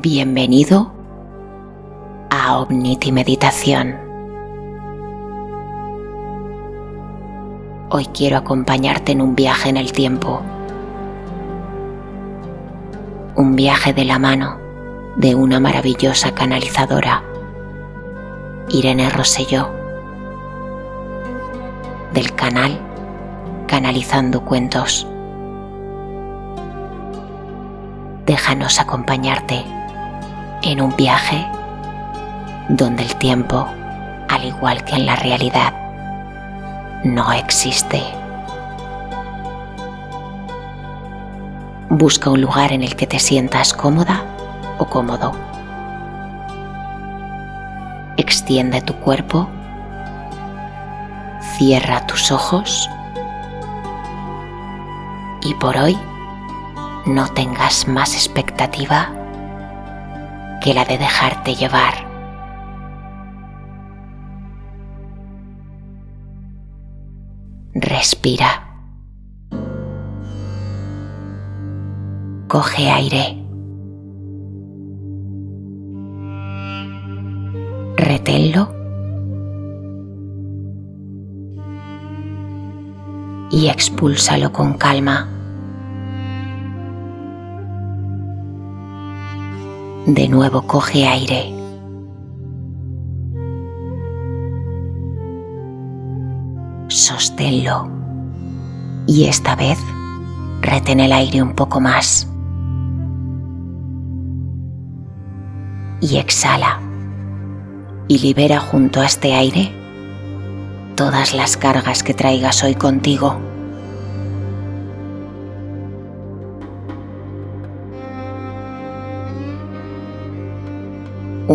Bienvenido 0.00 0.92
a 2.30 2.58
Omniti 2.58 3.10
Meditación. 3.10 3.96
Hoy 7.90 8.06
quiero 8.14 8.36
acompañarte 8.36 9.10
en 9.10 9.20
un 9.20 9.34
viaje 9.34 9.70
en 9.70 9.76
el 9.76 9.90
tiempo. 9.90 10.40
Un 13.34 13.56
viaje 13.56 13.92
de 13.92 14.04
la 14.04 14.20
mano 14.20 14.58
de 15.16 15.34
una 15.34 15.58
maravillosa 15.58 16.32
canalizadora, 16.32 17.24
Irene 18.68 19.10
Rosselló, 19.10 19.68
del 22.14 22.36
canal 22.36 22.78
Canalizando 23.66 24.44
Cuentos. 24.44 25.08
Déjanos 28.26 28.78
acompañarte 28.78 29.64
en 30.68 30.82
un 30.82 30.94
viaje 30.96 31.46
donde 32.68 33.02
el 33.02 33.16
tiempo, 33.16 33.66
al 34.28 34.44
igual 34.44 34.84
que 34.84 34.96
en 34.96 35.06
la 35.06 35.16
realidad, 35.16 35.72
no 37.04 37.32
existe. 37.32 38.02
Busca 41.88 42.28
un 42.28 42.42
lugar 42.42 42.72
en 42.72 42.82
el 42.82 42.96
que 42.96 43.06
te 43.06 43.18
sientas 43.18 43.72
cómoda 43.72 44.22
o 44.76 44.84
cómodo. 44.84 45.32
Extiende 48.18 48.82
tu 48.82 48.92
cuerpo, 48.96 49.48
cierra 51.56 52.06
tus 52.06 52.30
ojos 52.30 52.90
y 55.40 55.54
por 55.54 55.78
hoy 55.78 55.98
no 57.06 57.26
tengas 57.28 57.88
más 57.88 58.12
expectativa 58.12 59.17
que 60.68 60.84
de 60.84 60.98
dejarte 60.98 61.54
llevar. 61.54 61.94
Respira. 67.72 68.66
Coge 72.48 72.90
aire. 72.90 73.42
Reténlo. 77.96 78.74
Y 83.50 83.68
expúlsalo 83.68 84.52
con 84.52 84.74
calma. 84.74 85.37
De 90.08 90.26
nuevo 90.26 90.62
coge 90.62 91.06
aire. 91.06 91.52
Sosténlo. 96.88 97.90
Y 99.06 99.24
esta 99.24 99.54
vez 99.54 99.78
retén 100.62 101.00
el 101.00 101.12
aire 101.12 101.42
un 101.42 101.54
poco 101.54 101.78
más. 101.78 102.26
Y 106.00 106.16
exhala. 106.16 106.80
Y 108.08 108.20
libera 108.20 108.60
junto 108.60 109.02
a 109.02 109.04
este 109.04 109.34
aire 109.34 109.70
todas 110.96 111.34
las 111.34 111.58
cargas 111.58 112.02
que 112.02 112.14
traigas 112.14 112.64
hoy 112.64 112.74
contigo. 112.74 113.47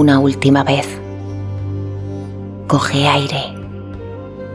Una 0.03 0.19
última 0.19 0.65
vez. 0.65 0.85
Coge 2.67 3.07
aire 3.07 3.55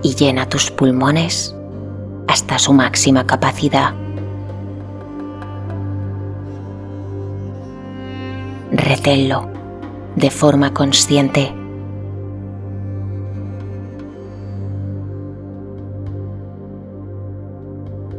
y 0.02 0.14
llena 0.14 0.46
tus 0.46 0.70
pulmones 0.70 1.56
hasta 2.26 2.58
su 2.58 2.74
máxima 2.74 3.26
capacidad. 3.26 3.94
Reténlo 8.72 9.48
de 10.16 10.30
forma 10.30 10.74
consciente. 10.74 11.54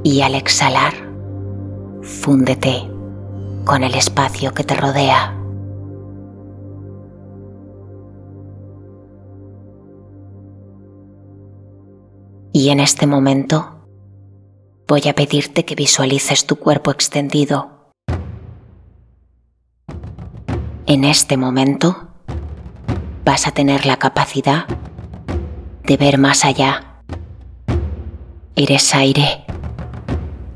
Y 0.02 0.22
al 0.22 0.34
exhalar, 0.34 0.94
fúndete 2.02 2.90
con 3.66 3.84
el 3.84 3.94
espacio 3.94 4.52
que 4.52 4.64
te 4.64 4.74
rodea. 4.74 5.39
Y 12.59 12.72
en 12.72 12.81
este 12.81 13.08
momento 13.08 13.86
voy 14.86 15.08
a 15.08 15.16
pedirte 15.16 15.64
que 15.64 15.75
visualices 15.75 16.46
tu 16.46 16.58
cuerpo 16.58 16.92
extendido. 16.92 17.94
En 20.86 21.06
este 21.06 21.38
momento 21.38 22.09
vas 23.24 23.48
a 23.48 23.52
tener 23.52 23.86
la 23.86 23.96
capacidad 23.96 24.66
de 25.86 25.96
ver 25.96 26.18
más 26.18 26.44
allá. 26.44 27.02
Eres 28.58 28.94
aire, 28.94 29.46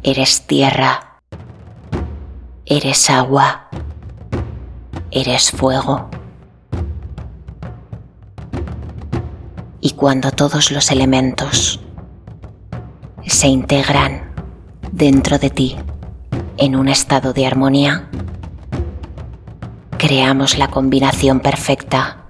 eres 0.03 0.45
tierra, 0.45 1.21
eres 2.65 3.09
agua, 3.09 3.69
eres 5.09 5.51
fuego. 5.51 6.09
Y 9.79 9.91
cuando 9.91 10.31
todos 10.31 10.69
los 10.69 10.91
elementos 10.91 11.79
se 13.29 13.47
integran 13.47 14.33
dentro 14.91 15.39
de 15.39 15.49
ti 15.49 15.75
en 16.57 16.75
un 16.75 16.87
estado 16.87 17.33
de 17.33 17.45
armonía, 17.45 18.09
creamos 19.97 20.57
la 20.57 20.67
combinación 20.67 21.39
perfecta 21.39 22.25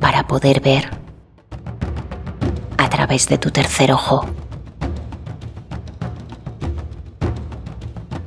para 0.00 0.26
poder 0.26 0.60
ver 0.60 0.90
a 2.78 2.88
través 2.88 3.28
de 3.28 3.38
tu 3.38 3.50
tercer 3.50 3.92
ojo. 3.92 4.26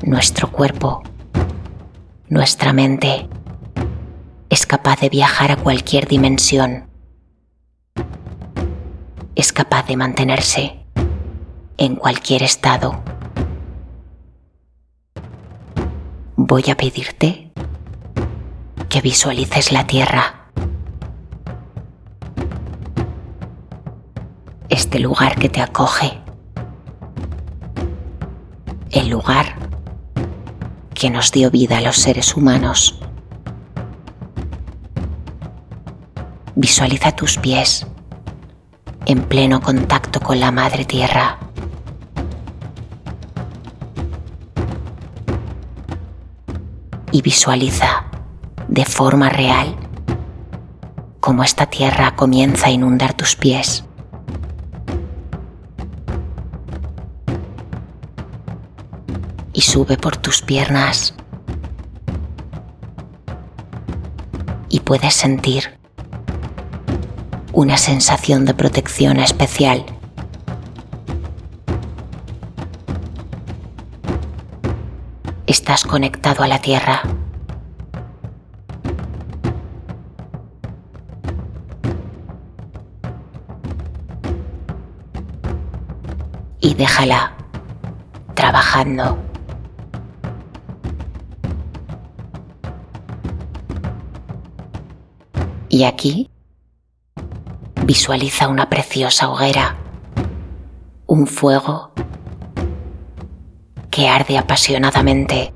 Nuestro 0.04 0.52
cuerpo, 0.52 1.04
nuestra 2.30 2.74
mente, 2.74 3.28
es 4.50 4.66
capaz 4.66 5.00
de 5.00 5.10
viajar 5.10 5.52
a 5.52 5.58
cualquier 5.58 6.08
dimensión. 6.08 6.88
Es 9.36 9.52
capaz 9.52 9.88
de 9.88 9.98
mantenerse 9.98 10.85
en 11.78 11.96
cualquier 11.96 12.44
estado. 12.44 13.02
Voy 16.36 16.64
a 16.70 16.76
pedirte 16.76 17.52
que 18.90 19.02
visualices 19.02 19.72
la 19.72 19.88
Tierra, 19.88 20.50
este 24.70 25.00
lugar 25.00 25.36
que 25.36 25.50
te 25.50 25.62
acoge, 25.62 26.22
el 28.92 29.10
lugar 29.10 29.56
que 30.94 31.10
nos 31.10 31.32
dio 31.32 31.52
vida 31.52 31.80
a 31.80 31.82
los 31.82 31.98
seres 31.98 32.36
humanos. 32.36 33.00
Visualiza 36.56 37.12
tus 37.12 37.38
pies 37.38 37.86
en 39.06 39.24
pleno 39.24 39.62
contacto 39.62 40.20
con 40.20 40.40
la 40.40 40.52
Madre 40.52 40.86
Tierra. 40.86 41.45
Y 47.16 47.22
visualiza 47.22 48.04
de 48.68 48.84
forma 48.84 49.30
real 49.30 49.74
cómo 51.22 51.46
esta 51.46 51.66
tierra 51.66 52.14
comienza 52.14 52.68
a 52.68 52.72
inundar 52.72 53.14
tus 53.14 53.38
pies. 53.38 53.86
Y 59.54 59.62
sube 59.62 59.98
por 59.98 60.18
tus 60.18 60.42
piernas. 60.42 61.14
Y 64.68 64.82
puedes 64.82 65.14
sentir 65.14 65.80
una 67.54 67.78
sensación 67.78 68.44
de 68.44 68.56
protección 68.56 69.22
especial. 69.22 69.86
Estás 75.58 75.86
conectado 75.86 76.44
a 76.44 76.50
la 76.50 76.60
tierra. 76.60 77.02
Y 86.60 86.74
déjala 86.74 87.38
trabajando. 88.34 89.18
Y 95.70 95.86
aquí 95.86 96.30
visualiza 97.86 98.50
una 98.50 98.70
preciosa 98.70 99.30
hoguera, 99.30 99.78
un 101.08 101.26
fuego 101.26 101.95
que 103.96 104.10
arde 104.10 104.38
apasionadamente 104.38 105.54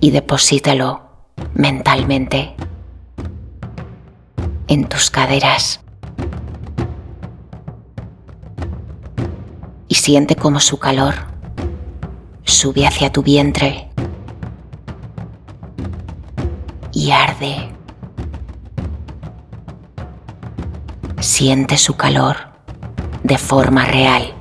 y 0.00 0.10
deposítalo 0.10 1.02
mentalmente 1.52 2.56
en 4.68 4.88
tus 4.88 5.10
caderas. 5.10 5.82
Y 9.88 9.94
siente 9.96 10.36
como 10.36 10.58
su 10.60 10.78
calor 10.78 11.14
sube 12.44 12.86
hacia 12.86 13.12
tu 13.12 13.22
vientre 13.22 13.90
y 16.92 17.10
arde. 17.10 17.74
Siente 21.20 21.76
su 21.76 21.94
calor 21.94 22.45
de 23.26 23.38
forma 23.38 23.84
real. 23.84 24.32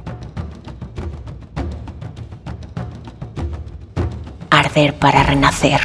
Arder 4.51 4.93
para 4.93 5.23
renacer. 5.23 5.81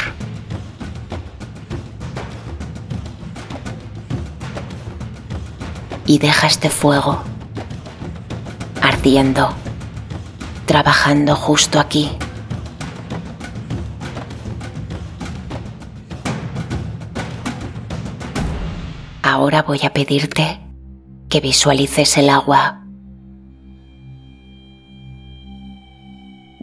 Y 6.04 6.18
deja 6.18 6.46
este 6.46 6.68
fuego 6.68 7.22
ardiendo, 8.82 9.54
trabajando 10.66 11.36
justo 11.36 11.80
aquí. 11.80 12.10
Ahora 19.22 19.62
voy 19.62 19.80
a 19.84 19.92
pedirte 19.94 20.60
que 21.30 21.40
visualices 21.40 22.18
el 22.18 22.28
agua. 22.28 22.79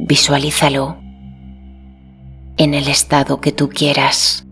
Visualízalo 0.07 1.01
en 2.56 2.74
el 2.74 2.88
estado 2.88 3.42
que 3.42 3.51
tú 3.51 3.68
quieras, 3.68 4.48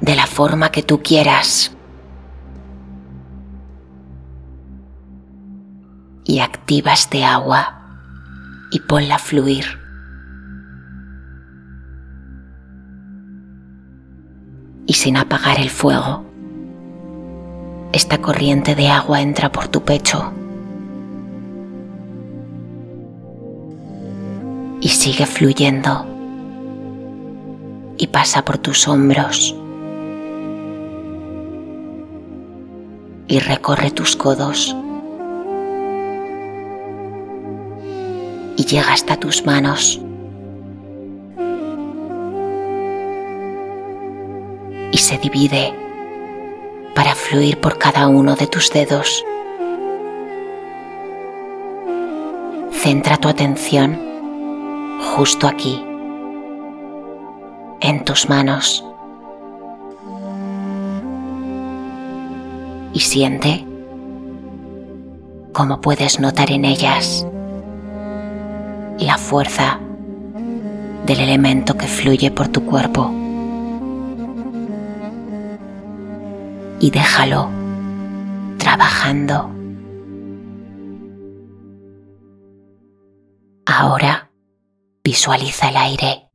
de 0.00 0.16
la 0.16 0.26
forma 0.26 0.72
que 0.72 0.82
tú 0.82 1.04
quieras. 1.04 1.76
Y 6.24 6.40
activa 6.40 6.94
este 6.94 7.24
agua 7.24 8.00
y 8.72 8.80
ponla 8.80 9.14
a 9.14 9.18
fluir. 9.20 9.66
Y 14.86 14.94
sin 14.94 15.16
apagar 15.16 15.60
el 15.60 15.70
fuego, 15.70 16.24
esta 17.92 18.20
corriente 18.20 18.74
de 18.74 18.88
agua 18.88 19.20
entra 19.20 19.52
por 19.52 19.68
tu 19.68 19.84
pecho 19.84 20.32
sigue 25.04 25.26
fluyendo 25.26 26.06
y 27.98 28.06
pasa 28.06 28.42
por 28.42 28.56
tus 28.56 28.88
hombros 28.88 29.54
y 33.28 33.38
recorre 33.38 33.90
tus 33.90 34.16
codos 34.16 34.74
y 38.56 38.64
llega 38.64 38.94
hasta 38.94 39.18
tus 39.18 39.44
manos. 39.44 40.00
Y 44.90 44.96
se 44.96 45.18
divide 45.18 45.74
para 46.94 47.14
fluir 47.14 47.60
por 47.60 47.76
cada 47.76 48.08
uno 48.08 48.36
de 48.36 48.46
tus 48.46 48.70
dedos. 48.70 49.22
Centra 52.72 53.18
tu 53.18 53.28
atención 53.28 54.13
justo 55.16 55.46
aquí, 55.46 55.84
en 57.80 58.04
tus 58.04 58.28
manos. 58.28 58.84
Y 62.92 63.00
siente 63.00 63.66
cómo 65.52 65.80
puedes 65.80 66.20
notar 66.20 66.50
en 66.50 66.64
ellas 66.64 67.26
la 68.98 69.18
fuerza 69.18 69.78
del 71.06 71.20
elemento 71.20 71.76
que 71.76 71.86
fluye 71.86 72.30
por 72.30 72.48
tu 72.48 72.64
cuerpo. 72.64 73.10
y 76.84 76.90
déjalo 76.90 77.48
trabajando. 78.58 79.50
Ahora 83.64 84.23
visualiza 85.14 85.68
el 85.68 85.76
aire. 85.76 86.28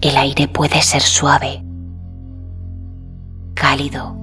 El 0.00 0.16
aire 0.16 0.48
puede 0.48 0.82
ser 0.82 1.00
suave, 1.00 1.64
cálido, 3.54 4.16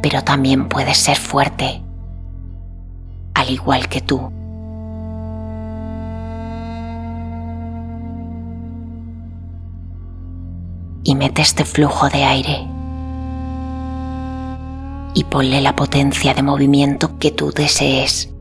pero 0.00 0.22
también 0.22 0.68
puede 0.68 0.94
ser 0.94 1.16
fuerte, 1.16 1.82
al 3.34 3.50
igual 3.50 3.88
que 3.88 4.00
tú. 4.00 4.32
y 11.02 11.14
mete 11.14 11.42
este 11.42 11.64
flujo 11.64 12.08
de 12.10 12.22
aire 12.22 12.69
y 15.14 15.24
ponle 15.24 15.60
la 15.60 15.74
potencia 15.74 16.34
de 16.34 16.42
movimiento 16.42 17.18
que 17.18 17.30
tú 17.30 17.50
desees. 17.50 18.32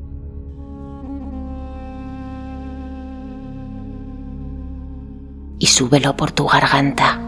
Y 5.60 5.66
súbelo 5.66 6.16
por 6.16 6.32
tu 6.32 6.48
garganta. 6.48 7.20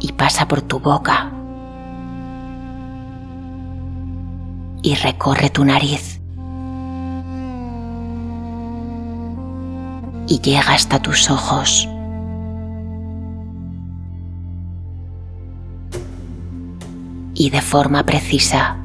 Y 0.00 0.12
pasa 0.12 0.48
por 0.48 0.62
tu 0.62 0.80
boca. 0.80 1.30
Y 4.82 4.94
recorre 4.94 5.50
tu 5.50 5.64
nariz. 5.64 6.20
y 10.30 10.40
llega 10.40 10.74
hasta 10.74 11.02
tus 11.02 11.28
ojos. 11.28 11.88
Y 17.40 17.48
de 17.48 17.62
forma 17.62 18.04
precisa 18.04 18.76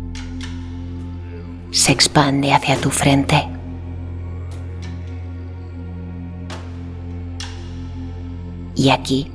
se 1.71 1.91
expande 1.91 2.53
hacia 2.53 2.77
tu 2.77 2.89
frente. 2.89 3.49
Y 8.73 8.91
aquí, 8.91 9.29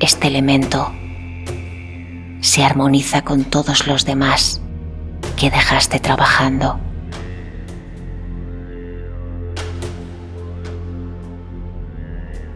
este 0.00 0.28
elemento 0.28 0.90
se 2.40 2.64
armoniza 2.64 3.20
con 3.20 3.44
todos 3.44 3.86
los 3.86 4.06
demás 4.06 4.62
que 5.36 5.50
dejaste 5.50 6.00
trabajando. 6.00 6.80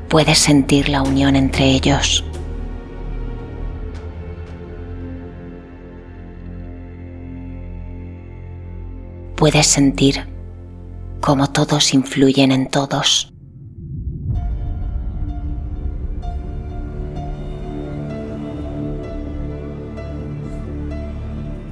puedes 0.08 0.38
sentir 0.38 0.88
la 0.88 1.02
unión 1.02 1.34
entre 1.34 1.64
ellos. 1.72 2.24
Puedes 9.44 9.66
sentir 9.66 10.26
cómo 11.20 11.50
todos 11.50 11.92
influyen 11.92 12.50
en 12.50 12.66
todos. 12.66 13.30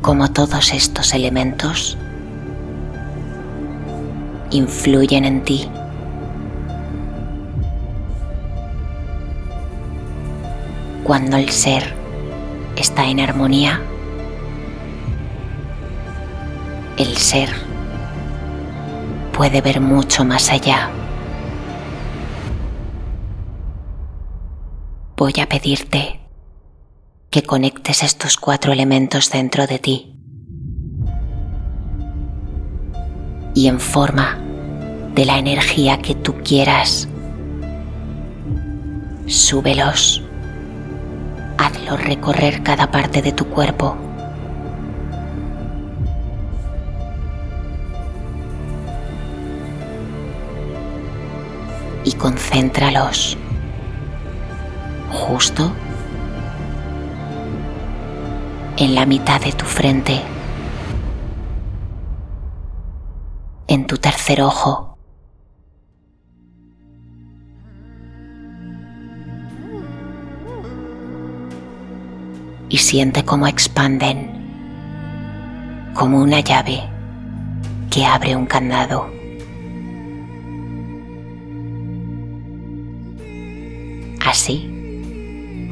Cómo 0.02 0.30
todos 0.32 0.74
estos 0.74 1.14
elementos 1.14 1.96
influyen 4.50 5.24
en 5.24 5.42
ti. 5.42 5.66
cuando 11.04 11.38
el 11.38 11.48
ser 11.48 11.94
está 12.76 13.06
en 13.08 13.20
armonía, 13.20 13.80
el 16.96 17.16
ser 17.16 17.48
puede 19.32 19.60
ver 19.60 19.80
mucho 19.80 20.24
más 20.24 20.50
allá. 20.50 20.90
Voy 25.16 25.34
a 25.40 25.48
pedirte 25.48 26.20
que 27.30 27.42
conectes 27.42 28.02
estos 28.02 28.36
cuatro 28.36 28.72
elementos 28.72 29.30
dentro 29.30 29.66
de 29.66 29.78
ti. 29.78 30.16
Y 33.54 33.68
en 33.68 33.80
forma 33.80 34.38
de 35.14 35.24
la 35.24 35.38
energía 35.38 35.98
que 35.98 36.14
tú 36.14 36.34
quieras, 36.42 37.08
súbelos. 39.26 40.22
Hazlo 41.58 41.96
recorrer 41.96 42.62
cada 42.62 42.90
parte 42.90 43.22
de 43.22 43.32
tu 43.32 43.46
cuerpo. 43.46 43.96
Concéntralos 52.22 53.36
justo 55.10 55.72
en 58.76 58.94
la 58.94 59.04
mitad 59.06 59.40
de 59.40 59.50
tu 59.50 59.64
frente, 59.64 60.20
en 63.66 63.88
tu 63.88 63.98
tercer 63.98 64.40
ojo. 64.40 64.96
Y 72.68 72.78
siente 72.78 73.24
cómo 73.24 73.48
expanden 73.48 74.30
como 75.92 76.20
una 76.22 76.38
llave 76.38 76.88
que 77.90 78.06
abre 78.06 78.36
un 78.36 78.46
candado. 78.46 79.21
Así 84.32 84.66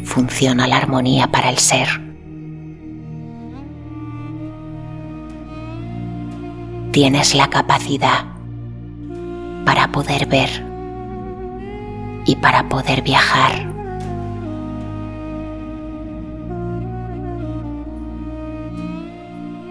funciona 0.04 0.66
la 0.66 0.76
armonía 0.76 1.32
para 1.32 1.48
el 1.48 1.56
ser. 1.56 1.88
tienes 6.92 7.34
la 7.34 7.48
capacidad 7.48 8.24
para 9.64 9.92
poder 9.92 10.26
ver 10.26 10.50
y 12.26 12.36
para 12.36 12.68
poder 12.68 13.00
viajar. 13.00 13.66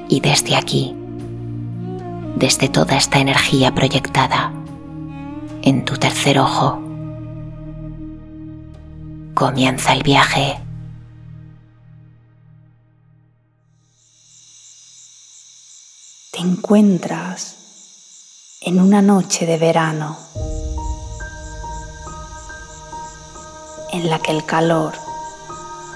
Y 0.07 0.19
desde 0.21 0.55
aquí, 0.55 0.95
desde 2.37 2.69
toda 2.69 2.97
esta 2.97 3.19
energía 3.19 3.75
proyectada 3.75 4.51
en 5.61 5.85
tu 5.85 5.97
tercer 5.97 6.39
ojo, 6.39 6.88
comienza 9.39 9.93
el 9.93 10.03
viaje 10.03 10.59
te 16.33 16.39
encuentras 16.39 18.57
en 18.59 18.81
una 18.81 19.01
noche 19.01 19.45
de 19.45 19.57
verano 19.57 20.17
en 23.93 24.09
la 24.09 24.19
que 24.19 24.33
el 24.33 24.45
calor 24.45 24.91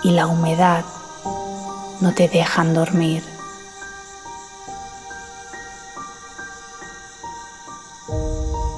y 0.06 0.12
la 0.12 0.28
humedad 0.28 0.86
no 2.00 2.14
te 2.14 2.30
dejan 2.30 2.74
dormir. 2.74 3.26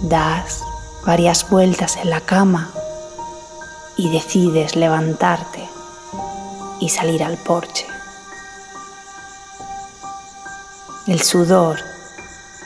Das 0.01 0.63
varias 1.05 1.47
vueltas 1.51 1.97
en 1.97 2.09
la 2.09 2.21
cama 2.21 2.71
y 3.97 4.09
decides 4.09 4.75
levantarte 4.75 5.69
y 6.79 6.89
salir 6.89 7.23
al 7.23 7.37
porche. 7.37 7.87
El 11.07 11.21
sudor 11.21 11.79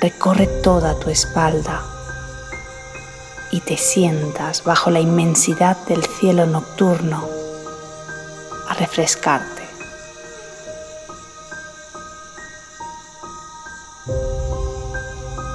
recorre 0.01 0.47
toda 0.47 0.97
tu 0.99 1.09
espalda 1.09 1.83
y 3.51 3.59
te 3.61 3.77
sientas 3.77 4.63
bajo 4.63 4.89
la 4.89 4.99
inmensidad 4.99 5.77
del 5.87 6.03
cielo 6.05 6.45
nocturno 6.45 7.27
a 8.67 8.73
refrescarte. 8.75 9.63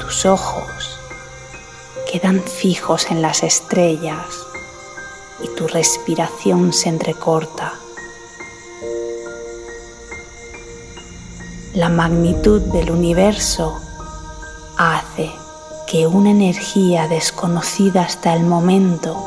Tus 0.01 0.27
ojos 0.27 1.01
quedan 2.13 2.43
fijos 2.43 3.11
en 3.11 3.23
las 3.23 3.43
estrellas 3.43 4.27
y 5.45 5.49
tu 5.55 5.69
respiración 5.69 6.73
se 6.73 6.89
entrecorta. 6.89 7.75
La 11.75 11.91
magnitud 11.91 12.63
del 12.63 12.91
universo 12.91 13.79
hace 14.79 15.31
que 15.87 16.07
una 16.07 16.31
energía 16.31 17.09
desconocida 17.09 18.03
hasta 18.03 18.33
el 18.33 18.45
momento 18.45 19.23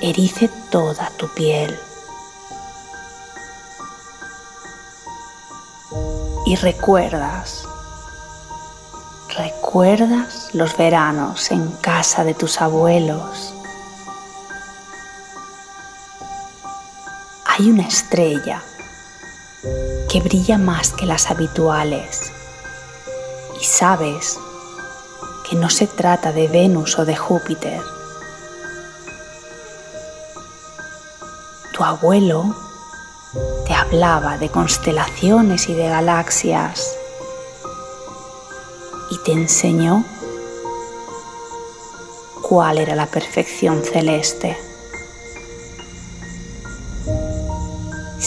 erice 0.00 0.50
toda 0.70 1.10
tu 1.16 1.28
piel. 1.28 1.78
Y 6.46 6.56
recuerdas, 6.56 7.68
recuerdas 9.36 10.48
los 10.52 10.76
veranos 10.76 11.50
en 11.52 11.70
casa 11.80 12.24
de 12.24 12.34
tus 12.34 12.60
abuelos. 12.60 13.54
Una 17.70 17.86
estrella 17.86 18.62
que 20.10 20.22
brilla 20.22 20.56
más 20.56 20.94
que 20.94 21.04
las 21.04 21.30
habituales. 21.30 22.32
Y 23.60 23.64
sabes 23.64 24.38
que 25.46 25.54
no 25.54 25.68
se 25.68 25.86
trata 25.86 26.32
de 26.32 26.48
Venus 26.48 26.98
o 26.98 27.04
de 27.04 27.14
Júpiter. 27.14 27.82
Tu 31.74 31.84
abuelo 31.84 32.56
te 33.66 33.74
hablaba 33.74 34.38
de 34.38 34.48
constelaciones 34.48 35.68
y 35.68 35.74
de 35.74 35.88
galaxias 35.88 36.96
y 39.10 39.18
te 39.18 39.32
enseñó 39.32 40.06
cuál 42.40 42.78
era 42.78 42.96
la 42.96 43.06
perfección 43.06 43.82
celeste. 43.84 44.67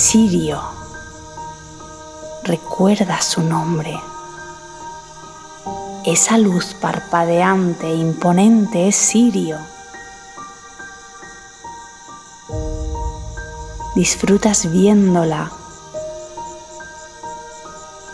Sirio 0.01 0.59
recuerda 2.43 3.21
su 3.21 3.43
nombre. 3.43 4.01
Esa 6.05 6.39
luz 6.39 6.73
parpadeante 6.73 7.85
e 7.85 7.95
imponente 7.97 8.87
es 8.87 8.95
Sirio. 8.95 9.59
Disfrutas 13.93 14.71
viéndola. 14.71 15.51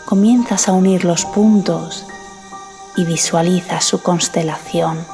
Comienzas 0.04 0.68
a 0.68 0.72
unir 0.72 1.06
los 1.06 1.24
puntos 1.24 2.04
y 2.96 3.06
visualizas 3.06 3.82
su 3.82 4.02
constelación. 4.02 5.06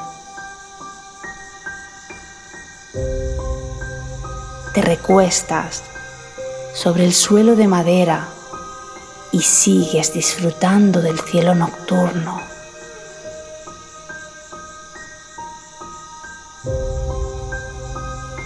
Te 4.74 4.82
recuestas 4.82 5.84
sobre 6.74 7.04
el 7.04 7.14
suelo 7.14 7.54
de 7.54 7.68
madera 7.68 8.28
y 9.30 9.40
sigues 9.40 10.12
disfrutando 10.12 11.00
del 11.00 11.18
cielo 11.20 11.54
nocturno. 11.54 12.40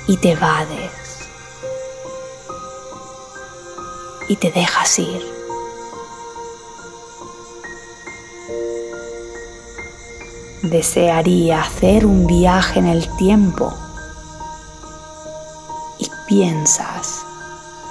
Y 0.07 0.17
te 0.19 0.37
vades 0.37 0.93
y 4.29 4.37
te 4.37 4.51
dejas 4.51 4.99
ir. 4.99 5.39
Desearía 10.63 11.63
hacer 11.63 12.05
un 12.05 12.27
viaje 12.27 12.79
en 12.79 12.87
el 12.87 13.09
tiempo 13.17 13.73
y 15.99 16.11
piensas 16.27 17.18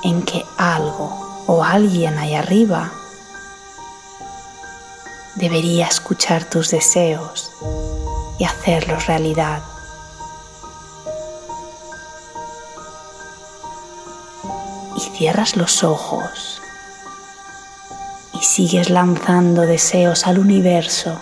en 0.08 0.24
que 0.24 0.46
algo 0.58 1.44
o 1.48 1.64
alguien 1.64 2.18
ahí 2.18 2.34
arriba 2.34 2.94
debería 5.36 5.88
escuchar 5.88 6.46
tus 6.46 6.72
deseos 6.72 7.52
y 8.40 8.46
hacerlos 8.46 9.06
realidad. 9.08 9.62
Y 14.96 15.02
cierras 15.18 15.58
los 15.58 15.84
ojos 15.84 16.62
y 18.34 18.42
sigues 18.44 18.90
lanzando 18.90 19.64
deseos 19.64 20.26
al 20.26 20.40
universo. 20.40 21.20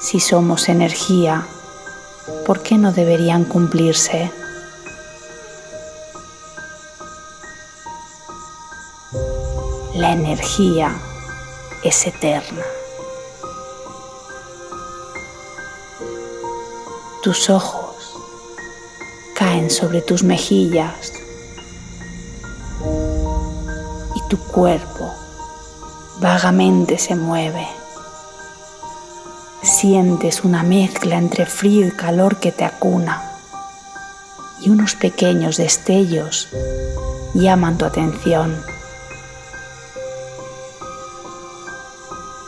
Si 0.00 0.20
somos 0.20 0.70
energía, 0.70 1.46
¿por 2.44 2.62
qué 2.62 2.76
no 2.78 2.92
deberían 2.92 3.44
cumplirse? 3.44 4.30
La 9.94 10.12
energía 10.12 10.94
es 11.82 12.06
eterna. 12.06 12.64
Tus 17.22 17.50
ojos 17.50 18.14
caen 19.34 19.70
sobre 19.70 20.00
tus 20.00 20.22
mejillas 20.22 21.12
y 24.14 24.28
tu 24.28 24.38
cuerpo 24.38 25.12
vagamente 26.20 26.98
se 26.98 27.16
mueve. 27.16 27.66
Sientes 29.66 30.44
una 30.44 30.62
mezcla 30.62 31.18
entre 31.18 31.44
frío 31.44 31.88
y 31.88 31.90
calor 31.90 32.36
que 32.38 32.52
te 32.52 32.64
acuna 32.64 33.20
y 34.60 34.70
unos 34.70 34.94
pequeños 34.94 35.56
destellos 35.56 36.48
llaman 37.34 37.76
tu 37.76 37.84
atención. 37.84 38.56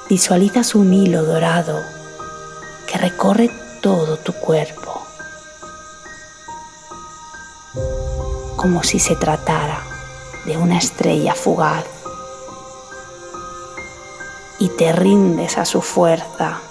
Visualizas 0.09 0.77
un 0.77 0.95
hilo 0.95 1.25
dorado 1.25 1.83
que 2.87 2.99
recorre 2.99 3.51
todo 3.83 4.17
tu 4.19 4.33
cuerpo, 4.35 5.03
como 8.55 8.85
si 8.85 9.01
se 9.01 9.17
tratara 9.17 9.83
de 10.47 10.57
una 10.57 10.79
estrella 10.79 11.35
fugaz, 11.35 11.85
y 14.61 14.69
te 14.69 14.93
rindes 14.93 15.59
a 15.59 15.65
su 15.65 15.83
fuerza 15.83 16.63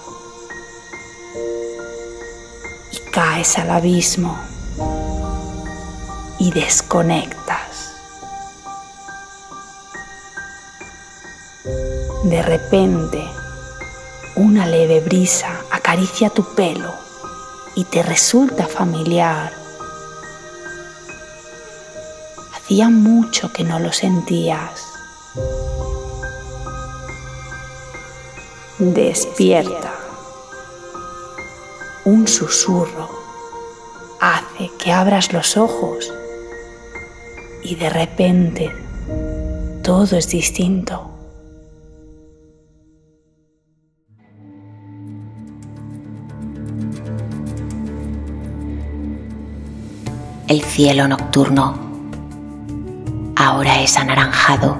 al 3.38 3.70
abismo 3.70 4.36
y 6.40 6.50
desconectas. 6.50 7.94
De 12.24 12.42
repente, 12.42 13.24
una 14.34 14.66
leve 14.66 15.00
brisa 15.00 15.60
acaricia 15.70 16.30
tu 16.30 16.42
pelo 16.56 16.92
y 17.76 17.84
te 17.84 18.02
resulta 18.02 18.66
familiar. 18.66 19.52
Hacía 22.56 22.88
mucho 22.88 23.52
que 23.52 23.62
no 23.62 23.78
lo 23.78 23.92
sentías. 23.92 24.82
Despierta. 28.78 29.94
Un 32.04 32.26
susurro 32.26 33.27
hace 34.28 34.70
que 34.78 34.92
abras 34.92 35.32
los 35.32 35.56
ojos 35.56 36.12
y 37.62 37.74
de 37.76 37.88
repente 37.88 38.70
todo 39.82 40.16
es 40.16 40.28
distinto. 40.28 41.10
El 50.46 50.62
cielo 50.62 51.08
nocturno 51.08 51.74
ahora 53.36 53.82
es 53.82 53.96
anaranjado. 53.98 54.78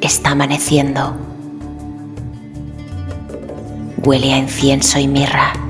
Está 0.00 0.30
amaneciendo. 0.30 1.16
Huele 4.04 4.32
a 4.32 4.38
incienso 4.38 5.00
y 5.00 5.08
mirra. 5.08 5.65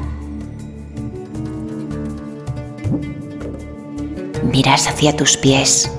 Miras 4.57 4.87
hacia 4.87 5.15
tus 5.15 5.37
pies 5.37 5.91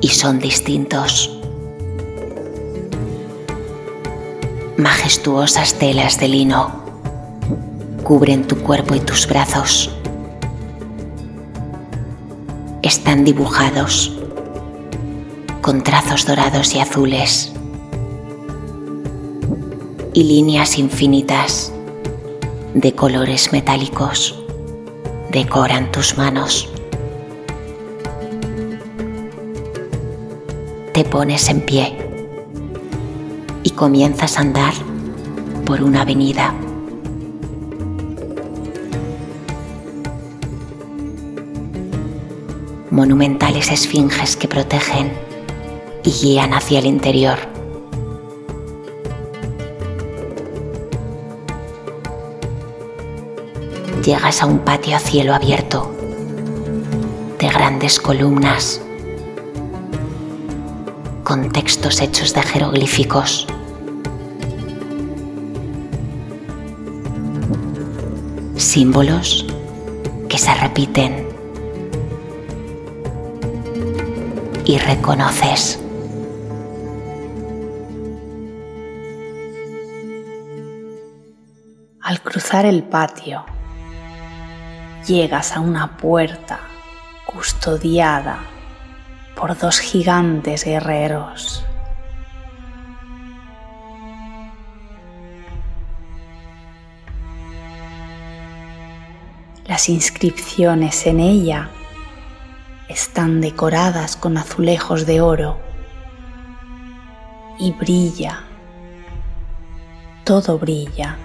y 0.00 0.08
son 0.08 0.40
distintos. 0.40 1.38
Majestuosas 4.76 5.74
telas 5.74 6.18
de 6.18 6.26
lino 6.26 6.72
cubren 8.02 8.48
tu 8.48 8.58
cuerpo 8.58 8.96
y 8.96 8.98
tus 8.98 9.28
brazos. 9.28 9.94
Están 12.82 13.22
dibujados 13.22 14.18
con 15.60 15.84
trazos 15.84 16.26
dorados 16.26 16.74
y 16.74 16.80
azules 16.80 17.52
y 20.14 20.24
líneas 20.24 20.78
infinitas 20.78 21.72
de 22.74 22.92
colores 22.92 23.52
metálicos 23.52 24.36
decoran 25.30 25.92
tus 25.92 26.18
manos. 26.18 26.73
Pones 31.14 31.48
en 31.48 31.60
pie 31.60 31.96
y 33.62 33.70
comienzas 33.70 34.36
a 34.36 34.40
andar 34.40 34.74
por 35.64 35.80
una 35.80 36.02
avenida. 36.02 36.52
monumentales 42.90 43.70
esfinges 43.70 44.36
que 44.36 44.48
protegen 44.48 45.12
y 46.02 46.10
guían 46.10 46.52
hacia 46.52 46.80
el 46.80 46.86
interior. 46.86 47.38
Llegas 54.04 54.42
a 54.42 54.46
un 54.46 54.58
patio 54.58 54.96
a 54.96 54.98
cielo 54.98 55.32
abierto 55.32 55.94
de 57.38 57.48
grandes 57.48 58.00
columnas 58.00 58.83
con 61.24 61.50
textos 61.50 62.02
hechos 62.02 62.34
de 62.34 62.42
jeroglíficos. 62.42 63.46
Símbolos 68.56 69.46
que 70.28 70.36
se 70.36 70.54
repiten 70.54 71.26
y 74.66 74.76
reconoces. 74.76 75.80
Al 82.02 82.20
cruzar 82.20 82.66
el 82.66 82.82
patio, 82.82 83.46
llegas 85.06 85.56
a 85.56 85.60
una 85.60 85.96
puerta 85.96 86.60
custodiada 87.24 88.53
por 89.44 89.58
dos 89.58 89.78
gigantes 89.78 90.64
guerreros. 90.64 91.62
Las 99.66 99.90
inscripciones 99.90 101.06
en 101.06 101.20
ella 101.20 101.68
están 102.88 103.42
decoradas 103.42 104.16
con 104.16 104.38
azulejos 104.38 105.04
de 105.04 105.20
oro 105.20 105.58
y 107.58 107.72
brilla, 107.72 108.44
todo 110.24 110.58
brilla. 110.58 111.18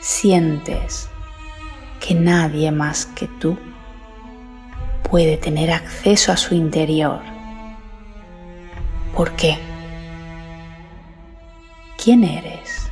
Sientes 0.00 1.08
que 2.00 2.16
nadie 2.16 2.72
más 2.72 3.06
que 3.06 3.28
tú 3.28 3.56
puede 5.10 5.36
tener 5.36 5.72
acceso 5.72 6.30
a 6.30 6.36
su 6.36 6.54
interior. 6.54 7.20
¿Por 9.14 9.32
qué? 9.32 9.58
¿Quién 12.02 12.22
eres? 12.22 12.88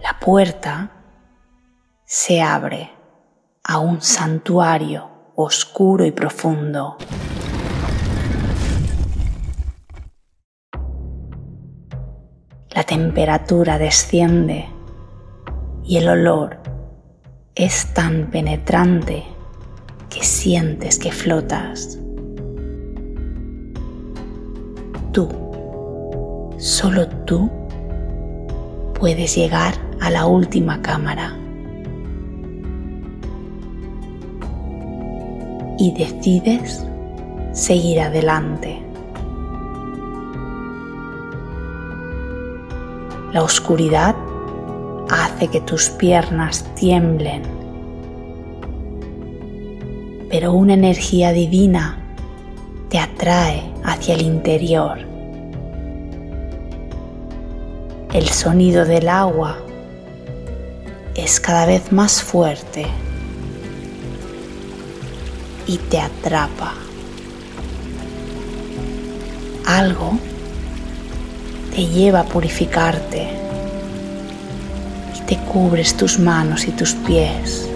La 0.00 0.20
puerta 0.20 0.92
se 2.04 2.40
abre 2.40 2.92
a 3.64 3.78
un 3.78 4.00
santuario 4.00 5.10
oscuro 5.34 6.04
y 6.04 6.12
profundo. 6.12 6.96
La 12.70 12.84
temperatura 12.84 13.78
desciende 13.78 14.68
y 15.84 15.98
el 15.98 16.08
olor 16.08 16.61
es 17.54 17.92
tan 17.94 18.30
penetrante 18.30 19.24
que 20.08 20.22
sientes 20.22 20.98
que 20.98 21.12
flotas. 21.12 21.98
Tú, 25.12 25.28
solo 26.58 27.08
tú, 27.26 27.50
puedes 28.98 29.36
llegar 29.36 29.74
a 30.00 30.10
la 30.10 30.26
última 30.26 30.80
cámara. 30.82 31.38
y 35.82 35.90
decides 35.90 36.86
seguir 37.52 38.00
adelante. 38.00 38.80
La 43.32 43.42
oscuridad 43.42 44.14
hace 45.12 45.46
que 45.46 45.60
tus 45.60 45.90
piernas 45.90 46.64
tiemblen 46.74 47.62
pero 50.32 50.54
una 50.54 50.72
energía 50.72 51.30
divina 51.30 51.98
te 52.88 52.98
atrae 52.98 53.70
hacia 53.84 54.14
el 54.14 54.22
interior. 54.22 54.98
El 58.14 58.26
sonido 58.30 58.86
del 58.86 59.10
agua 59.10 59.58
es 61.14 61.38
cada 61.38 61.66
vez 61.66 61.92
más 61.92 62.22
fuerte 62.22 62.86
y 65.66 65.76
te 65.76 66.00
atrapa. 66.00 66.72
Algo 69.66 70.18
te 71.74 71.86
lleva 71.88 72.20
a 72.20 72.24
purificarte 72.24 73.41
te 75.32 75.38
cubres 75.44 75.96
tus 75.96 76.18
manos 76.18 76.68
y 76.68 76.72
tus 76.72 76.92
pies. 76.92 77.66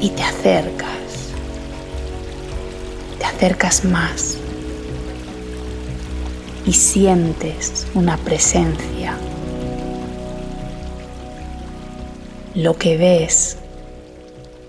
Y 0.00 0.08
te 0.08 0.22
acercas, 0.24 1.30
te 3.20 3.24
acercas 3.24 3.84
más 3.84 4.36
y 6.66 6.72
sientes 6.72 7.86
una 7.94 8.16
presencia. 8.16 9.14
Lo 12.56 12.76
que 12.76 12.96
ves 12.96 13.58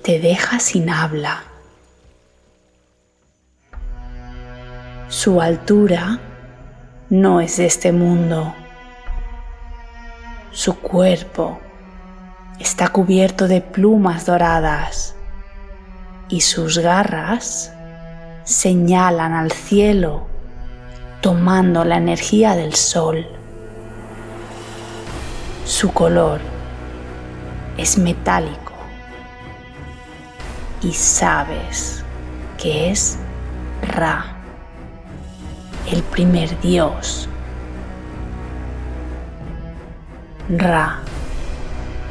te 0.04 0.20
deja 0.20 0.60
sin 0.60 0.88
habla. 0.92 1.46
Su 5.10 5.42
altura 5.42 6.20
no 7.12 7.42
es 7.42 7.58
de 7.58 7.66
este 7.66 7.92
mundo. 7.92 8.56
Su 10.52 10.80
cuerpo 10.80 11.60
está 12.58 12.88
cubierto 12.88 13.50
de 13.50 13.60
plumas 13.60 14.26
doradas 14.26 15.14
y 16.30 16.40
sus 16.40 16.78
garras 16.78 17.74
señalan 18.46 19.34
al 19.34 19.52
cielo 19.52 20.26
tomando 21.20 21.84
la 21.84 21.98
energía 21.98 22.56
del 22.56 22.76
sol. 22.76 23.28
Su 25.66 25.92
color 25.92 26.40
es 27.76 27.98
metálico 27.98 28.72
y 30.82 30.94
sabes 30.94 32.06
que 32.58 32.90
es 32.90 33.18
Ra, 33.82 34.41
el 35.92 36.04
primer 36.04 36.60
dios. 36.62 37.28
Ra 40.50 41.00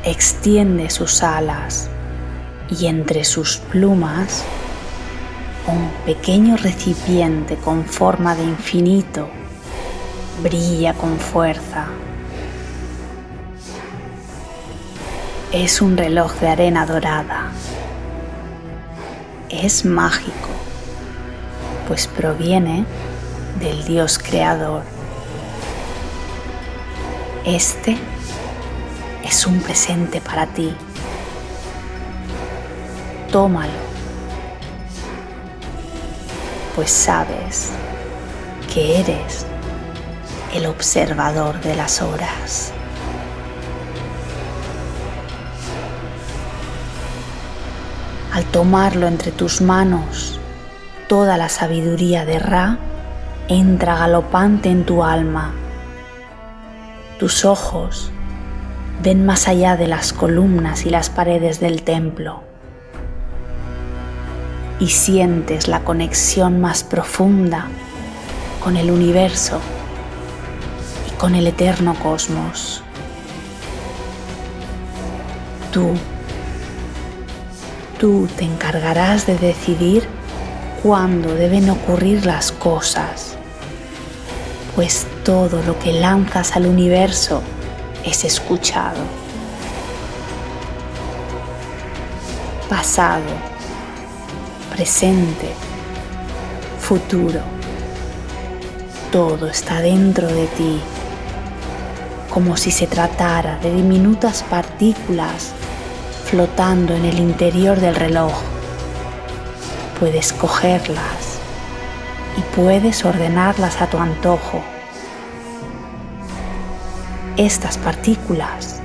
extiende 0.05 0.88
sus 0.90 1.23
alas 1.23 1.90
y 2.71 2.87
entre 2.87 3.25
sus 3.25 3.57
plumas 3.57 4.45
un 5.66 5.90
pequeño 6.07 6.57
recipiente 6.57 7.57
con 7.57 7.85
forma 7.85 8.35
de 8.35 8.45
infinito 8.45 9.29
brilla 10.43 10.95
con 10.95 11.19
fuerza. 11.19 11.87
Es 15.53 15.83
un 15.83 15.97
reloj 15.97 16.33
de 16.40 16.49
arena 16.49 16.87
dorada. 16.87 17.51
Es 19.51 19.85
mágico, 19.85 20.49
pues 21.88 22.07
proviene 22.07 22.85
del 23.58 23.84
Dios 23.84 24.18
creador. 24.18 24.82
Este 27.44 27.96
es 29.24 29.46
un 29.46 29.60
presente 29.60 30.20
para 30.20 30.46
ti. 30.46 30.74
Tómalo 33.32 33.90
pues 36.80 36.92
sabes 36.92 37.72
que 38.72 39.00
eres 39.00 39.44
el 40.54 40.64
observador 40.64 41.60
de 41.60 41.76
las 41.76 42.00
horas. 42.00 42.72
Al 48.32 48.44
tomarlo 48.46 49.08
entre 49.08 49.30
tus 49.30 49.60
manos, 49.60 50.40
toda 51.06 51.36
la 51.36 51.50
sabiduría 51.50 52.24
de 52.24 52.38
Ra 52.38 52.78
entra 53.50 53.96
galopante 53.96 54.70
en 54.70 54.84
tu 54.84 55.02
alma. 55.02 55.52
Tus 57.18 57.44
ojos 57.44 58.12
ven 59.02 59.26
más 59.26 59.48
allá 59.48 59.76
de 59.76 59.88
las 59.88 60.12
columnas 60.12 60.86
y 60.86 60.90
las 60.90 61.10
paredes 61.10 61.58
del 61.58 61.82
templo 61.82 62.44
y 64.78 64.86
sientes 64.86 65.66
la 65.66 65.80
conexión 65.80 66.60
más 66.60 66.84
profunda 66.84 67.66
con 68.62 68.76
el 68.76 68.92
universo 68.92 69.60
y 71.08 71.16
con 71.16 71.34
el 71.34 71.48
eterno 71.48 71.96
cosmos. 71.96 72.84
Tú, 75.72 75.94
tú 77.98 78.28
te 78.36 78.44
encargarás 78.44 79.26
de 79.26 79.36
decidir 79.36 80.06
cuándo 80.84 81.34
deben 81.34 81.68
ocurrir 81.68 82.24
las 82.24 82.52
cosas, 82.52 83.36
pues 84.74 85.06
todo 85.24 85.62
lo 85.62 85.78
que 85.78 85.92
lanzas 85.92 86.56
al 86.56 86.66
universo 86.66 87.42
es 88.04 88.24
escuchado. 88.24 89.00
Pasado, 92.68 93.24
presente, 94.74 95.50
futuro. 96.78 97.40
Todo 99.11 99.48
está 99.48 99.80
dentro 99.80 100.28
de 100.28 100.46
ti, 100.46 100.80
como 102.33 102.56
si 102.56 102.70
se 102.70 102.87
tratara 102.87 103.59
de 103.59 103.74
diminutas 103.74 104.44
partículas 104.44 105.52
flotando 106.26 106.94
en 106.94 107.04
el 107.04 107.18
interior 107.18 107.80
del 107.80 107.96
reloj. 107.96 108.33
Puedes 109.98 110.33
cogerlas 110.33 111.19
y 112.40 112.57
puedes 112.57 113.05
ordenarlas 113.05 113.81
a 113.83 113.87
tu 113.87 113.98
antojo. 113.98 114.62
Estas 117.37 117.76
partículas 117.76 118.81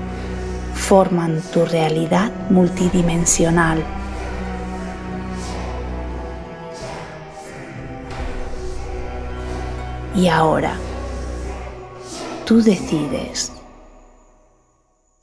forman 0.74 1.42
tu 1.54 1.66
realidad 1.66 2.32
multidimensional 2.50 3.84
Y 10.16 10.30
ahora, 10.30 10.78
tú 12.46 12.62
decides 12.62 13.52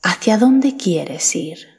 hacia 0.03 0.37
dónde 0.37 0.77
quieres 0.77 1.35
ir. 1.35 1.72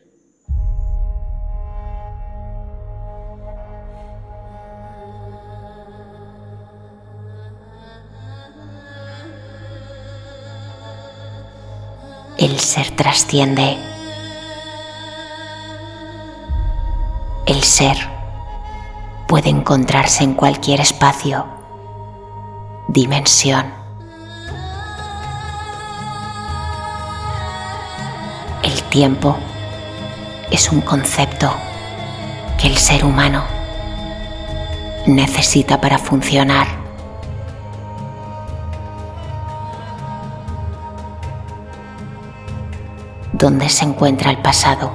El 12.45 12.61
ser 12.61 12.91
trasciende. 12.91 13.79
El 17.47 17.63
ser 17.63 17.97
puede 19.27 19.49
encontrarse 19.49 20.25
en 20.25 20.35
cualquier 20.35 20.83
espacio 20.83 21.47
dimensión. 22.87 23.65
El 28.63 28.83
tiempo 28.91 29.39
es 30.51 30.71
un 30.71 30.83
concepto 30.83 31.51
que 32.61 32.67
el 32.67 32.77
ser 32.77 33.07
humano 33.07 33.43
necesita 35.07 35.81
para 35.81 35.97
funcionar. 35.97 36.84
¿Dónde 43.37 43.69
se 43.69 43.85
encuentra 43.85 44.31
el 44.31 44.39
pasado? 44.39 44.93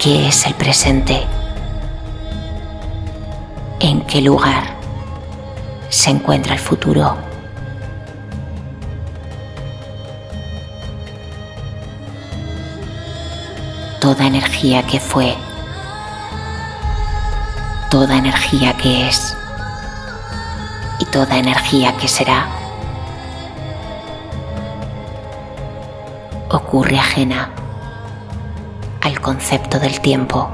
¿Qué 0.00 0.28
es 0.28 0.46
el 0.46 0.54
presente? 0.54 1.24
¿En 3.80 4.00
qué 4.02 4.20
lugar? 4.20 4.78
se 5.88 6.10
encuentra 6.10 6.54
el 6.54 6.60
futuro. 6.60 7.16
Toda 14.00 14.26
energía 14.26 14.86
que 14.86 15.00
fue, 15.00 15.34
toda 17.90 18.16
energía 18.16 18.76
que 18.76 19.08
es 19.08 19.36
y 21.00 21.04
toda 21.06 21.36
energía 21.36 21.96
que 21.96 22.08
será 22.08 22.57
ocurre 26.68 26.98
ajena 26.98 27.48
al 29.00 29.18
concepto 29.22 29.78
del 29.78 30.02
tiempo. 30.02 30.50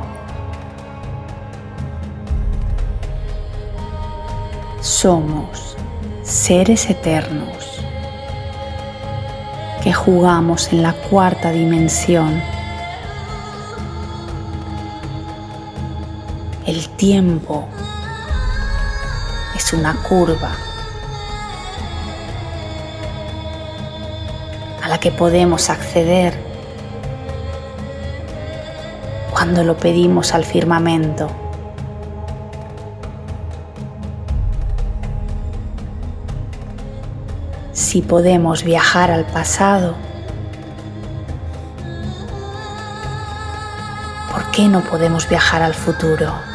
Somos 4.80 5.76
seres 6.22 6.88
eternos 6.88 7.80
que 9.82 9.92
jugamos 9.92 10.72
en 10.72 10.84
la 10.84 10.92
cuarta 10.92 11.50
dimensión. 11.50 12.40
El 16.64 16.88
tiempo 16.90 17.66
es 19.56 19.72
una 19.72 19.94
curva 19.94 20.52
a 24.84 24.88
la 24.88 25.00
que 25.00 25.10
podemos 25.10 25.70
acceder 25.70 26.34
cuando 29.30 29.64
lo 29.64 29.78
pedimos 29.78 30.34
al 30.34 30.44
firmamento. 30.44 31.30
Si 37.72 38.02
podemos 38.02 38.62
viajar 38.62 39.10
al 39.10 39.24
pasado, 39.24 39.94
¿por 44.30 44.50
qué 44.50 44.68
no 44.68 44.82
podemos 44.82 45.26
viajar 45.26 45.62
al 45.62 45.72
futuro? 45.72 46.53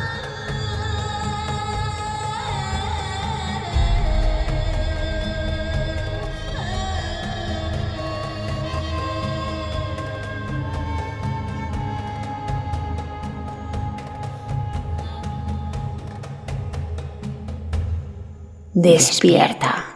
Despierta. 19.19 19.88